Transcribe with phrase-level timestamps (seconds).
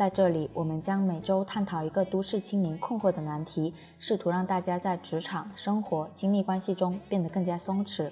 [0.00, 8.10] 在这里我们将每周探讨一个都市青年困惑的难题，试图让大家在职场、生活、亲密关系中变得更加松弛。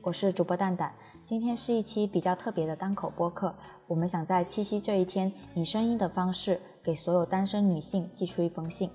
[0.00, 0.94] 我是主播蛋蛋，
[1.26, 3.54] 今天是一期比较特别的单口播客，
[3.86, 8.88] 我们想在七夕这一天，以声音的方式给所有单身女性寄出一封信。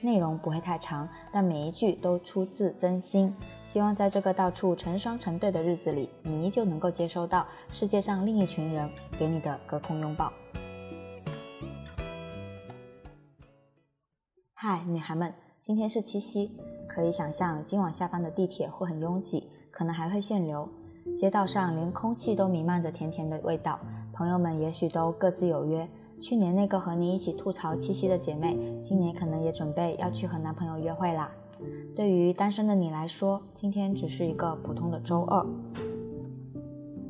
[0.00, 3.30] 内容不会太长，但每一句都出自真心。
[3.62, 10.32] 希望在这个到处成双成对的日子里，你依旧能够接收到世界上另一群人给你的隔空拥抱。
[14.66, 16.50] 嗨，女孩们，今天是七夕，
[16.88, 20.66] 可以想象今晚下班的地铁会很拥挤，可能还会限流。
[21.18, 23.78] 街道上连空气都弥漫着甜甜的味道，
[24.10, 25.86] 朋友们也许都各自有约。
[26.18, 31.30] 去年那个和你一起吐槽七夕的姐妹，今年可能也准备要去和男朋友约会啦。
[31.94, 35.44] 对于单身的你来说，今天只是一个普通的周二，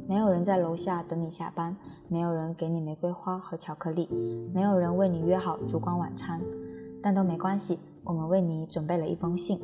[0.09, 1.77] 没有人在楼下等你下班，
[2.09, 4.09] 没有人给你玫瑰花和巧克力，
[4.53, 6.41] 没有人为你约好烛光晚餐，
[7.05, 9.61] 但都没关系，我们为你准备了一封信。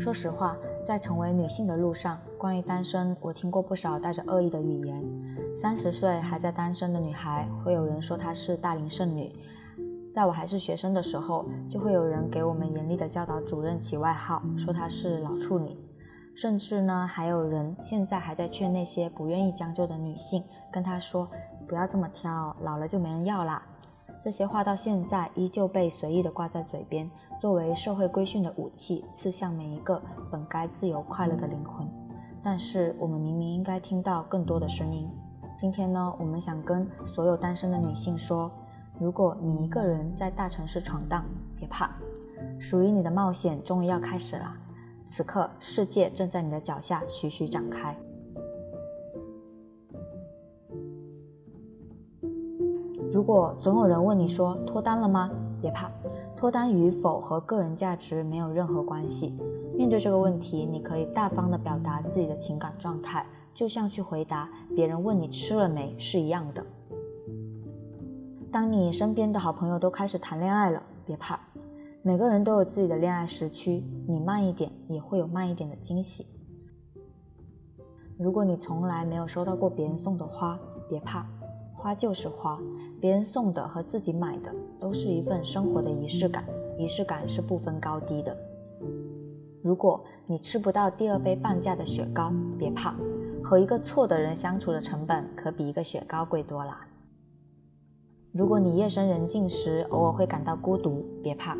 [0.00, 5.04] 说实话，在成为女性的路上，关于单身，我听过不少带着恶意的语言。
[5.54, 9.30] 三十岁还在单身的女孩，会有人说她是大龄剩女；
[10.10, 15.76] 在我还是学生的时候，就会有人给我们严厉的教导主任起外号，说她是老处女。
[16.34, 21.28] 甚至呢，还有人现在还在劝那些不愿意将就的女性，跟她说
[21.68, 23.62] 不要这么挑，老了就没人要啦。
[24.22, 27.08] 这些话到现在依旧被随意的挂在嘴边，
[27.40, 31.86] 作为社会规训的武器，刺向每一个本该自由快乐的灵魂。
[32.42, 35.08] 但是我们明明应该听到更多的声音。
[35.56, 38.50] 今天呢，我们想跟所有单身的女性说：
[38.98, 41.24] 如果你一个人在大城市闯荡，
[41.56, 41.90] 别怕，
[42.58, 44.56] 属于你的冒险终于要开始啦！
[45.06, 47.96] 此刻，世界正在你的脚下徐徐展开。
[53.26, 55.28] 果总有人问你说脱单了吗？
[55.60, 55.90] 别怕，
[56.36, 59.36] 脱单与否和个人价值没有任何关系。
[59.76, 63.26] 面对这个问题，你可以大方的表达自己的情感状态。
[63.52, 66.62] 就像去回答别人问你吃了没是一样的。
[68.52, 71.40] 当你身边的好朋友都开始谈恋爱了，别怕，
[72.02, 76.26] 每个人都有自己的恋爱时区，你慢一点也会有慢一点的惊喜。
[78.18, 81.26] 如果你从来没有收到过别人送的花，别怕，
[81.86, 82.58] 花就是花，
[83.00, 86.44] 别人送的和自己买的都是一份生活的仪式感，
[86.76, 88.36] 仪式感是不分高低的。
[89.62, 92.92] 如果你吃不到第二杯半价的雪糕，别怕。
[93.40, 96.84] 和一个错的人相处的成本可比一个雪糕贵多啦。
[98.32, 101.56] 如果你夜深人静时偶尔会感到孤独，别怕，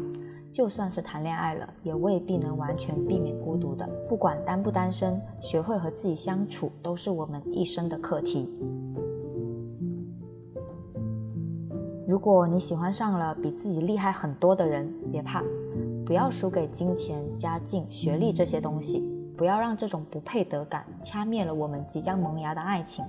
[0.50, 3.88] 就算是谈恋爱了，也未必能完全避免孤独的。
[4.08, 8.50] 不管单不单身，学会和自己相处都是我们一生的课题。
[12.06, 15.43] 如果你喜欢上了比自己厉害很多的人，别怕，
[16.06, 19.12] 不要输给金钱、家境、学历这些东西。
[19.37, 23.05] 不要让这种不配得感掐灭了我们即将萌芽的爱情。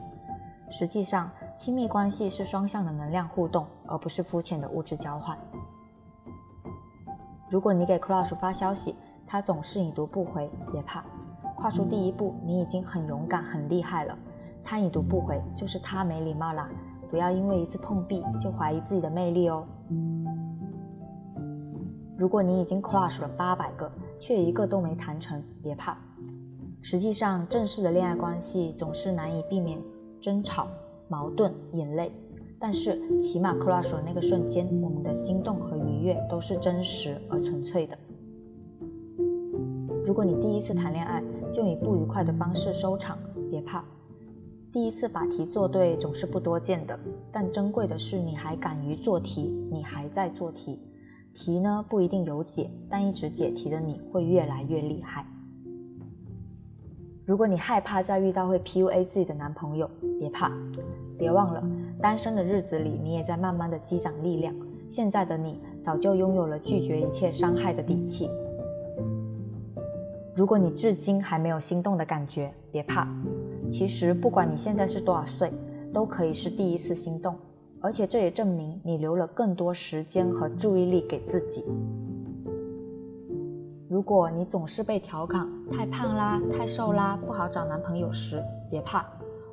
[0.72, 5.38] 实际上，亲密关系是双向的能量互动，而不是肤浅的物质交换。
[7.50, 8.96] 如果你给 Crush 发消息，
[9.28, 11.06] 他总是已读不回，别怕，
[11.56, 14.18] 跨出第一步，你已经很勇敢、很厉害了。
[14.66, 16.68] 他已读不回，就是他没礼貌啦。
[17.10, 19.66] 不要因为一次碰壁就怀疑自己的魅力哦。
[22.18, 25.98] 如果你已经 Crush 了八百个，却一个都没谈成，别怕。
[26.82, 29.80] 实际上，正式的恋爱关系总是难以避免
[30.20, 30.68] 争吵、
[31.08, 32.12] 矛盾、眼泪，
[32.60, 37.98] 但是起码 crush 的那个瞬间，我们的心动和愉悦都是真实而纯粹的。
[40.06, 41.22] 如果你第一次谈恋爱
[41.52, 43.18] 就以不愉快的方式收场，
[43.50, 43.84] 别怕。
[44.78, 47.00] 第一次把题做对总是不多见的，
[47.32, 50.80] 但珍贵的是你还敢于做题，你还在做题。
[51.34, 55.26] 题呢不一定有解，但一直解题的你会越来越厉害。
[57.26, 59.90] 如果你害怕再遇到会 PUA 自己的男朋友，
[60.20, 60.52] 别怕，
[61.18, 61.64] 别忘了，
[62.00, 64.54] 单身的日子里你也在慢慢的积攒力量。
[64.92, 68.30] 现在的你早就拥有了拒绝一切伤害的底气。
[70.36, 73.12] 如果你至今还没有心动的感觉，别怕，
[73.70, 75.52] 其实不管你现在是多少岁，
[75.94, 77.36] 都可以是第一次心动，
[77.82, 81.64] 而且这也证明你留了更多时间和注意力给自己。
[83.90, 89.06] 如果你总是被调侃太胖啦、太瘦啦，不好找男朋友时，别怕，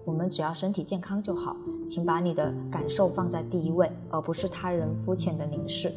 [0.05, 1.57] 我们只要身体健康就好。
[1.87, 5.93] 请把你的感受放在第一位，而不是他人肤浅的凝视。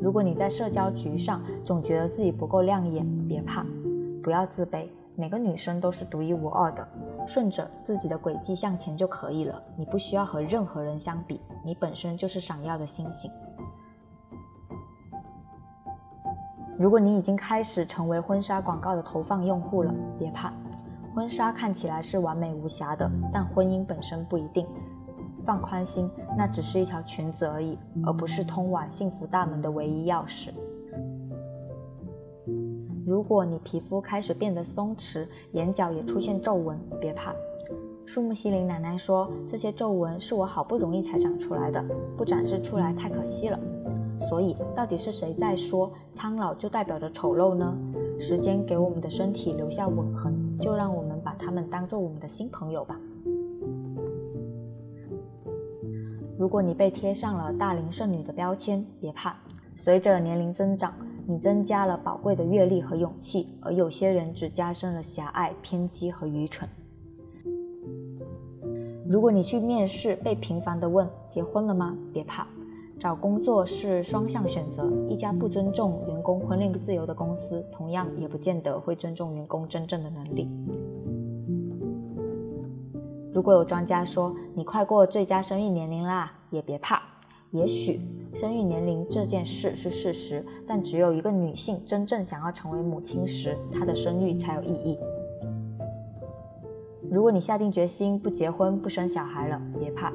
[0.00, 3.64] 如果你在社交局上总觉得自己不够亮眼，别怕，
[4.22, 4.86] 不要自卑。
[5.20, 6.88] 每个女生都是独一无二的，
[7.26, 9.60] 顺着自己的轨迹向前就可以了。
[9.76, 13.28] 你不需要和任何人相比，你本身就是闪耀的星星。
[16.78, 20.52] 如果你已经开始成为婚纱广告的投放用户了，别怕，
[21.16, 24.64] 婚纱看起来是完美无瑕的，但婚姻本身不一定。
[25.44, 27.76] 放宽心，那只是一条裙子而已，
[28.06, 30.52] 而不是通往幸福大门的唯一钥匙。
[33.08, 37.34] 如果你皮肤开始变得松弛，眼角也出现皱纹，别怕。
[38.04, 41.82] 树木希林奶奶说：“这些皱纹是我好不容易才长出来的，
[42.18, 43.58] 不展示出来太可惜了。”
[44.28, 47.74] 所以，到底是谁在说苍老就代表着丑陋呢？
[48.20, 53.00] 时间给我们的身体留下吻痕，就让我们把它们当做我们的新朋友吧。
[56.36, 59.34] 如果你被贴上了大龄剩女的标签，别怕。
[59.74, 60.92] 随着年龄增长，
[61.30, 66.66] 你增加了宝贵的阅历和勇气，而有些人只加深了狭隘、偏激和愚蠢。
[69.06, 71.94] 如果你去面试被频繁地问结婚了吗？
[72.14, 72.46] 别怕，
[72.98, 74.90] 找工作是双向选择。
[75.06, 80.48] 一家不尊重员工婚恋自由的公司，同样也不见得会尊重员工真正的能力。
[83.34, 87.02] 如果有专家说你快过最佳生育年龄啦，也别怕。
[87.50, 88.00] 也许
[88.34, 94.98] 生育年龄这件事是事实，但只有一个女性真正想要成为母亲时，她的生育才有意义。
[97.10, 100.12] 如果你下定决心不结婚、不生小孩了，别怕。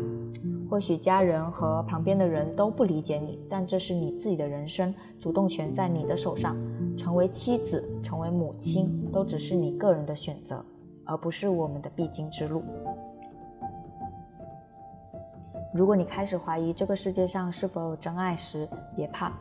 [0.70, 6.56] 或许家人和旁边的人都不理解你，但这是你自己的人生，主动权在你的手上。
[6.96, 10.64] 成为妻子、成为母亲，都只是你个人的选择，
[11.04, 12.64] 而不是我们的必经之路。
[15.74, 19.34] 如果你开始怀疑这个世界上是否有真爱时，别怕，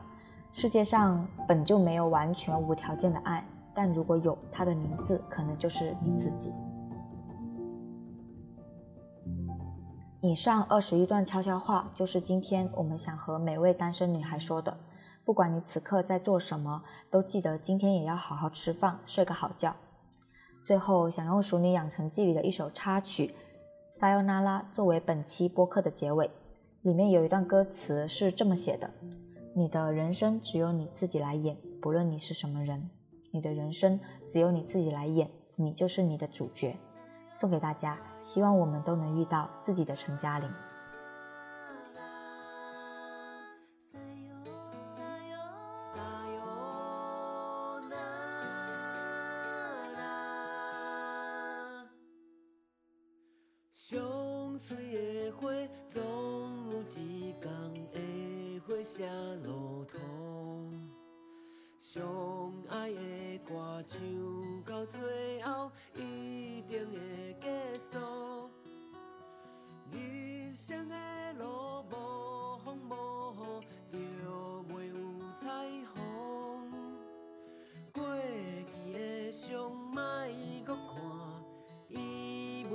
[0.54, 6.50] 世界上本就没有完全无条件的爱，但如果有，它的名字可能就是你自己。
[10.22, 14.74] 以上二十一段悄悄话，就是今天我们想和每位单身女孩说的。
[15.26, 19.76] 不管你此刻在做什么，都记得今天也要好好吃饭，睡个好觉。
[20.64, 23.34] 最后，想用《熟女养成记》里的一首插曲。
[23.92, 26.30] 撒由那拉作为本期播客的结尾，
[26.80, 28.90] 里面有一段歌词是这么写的
[29.54, 32.88] ：“你的人生只有你自己来演，不论你是什么人。
[33.30, 36.74] 你的人生只有你自己来演，你就是你的主角。”
[37.36, 40.48] 送给大家，希望我们都能遇到自己的陈嘉玲。
[58.84, 59.08] 写
[59.44, 59.98] 路途，
[61.78, 62.02] 相
[62.68, 64.00] 爱的歌唱
[64.64, 68.50] 到最后一定会结束。
[69.92, 70.96] 人生的
[71.34, 71.84] 路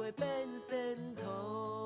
[0.07, 1.76] 伊袂变仙途。